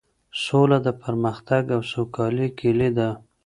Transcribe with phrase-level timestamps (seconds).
[0.43, 3.09] سوله د پرمختګ او سوکالۍ کيلي ده.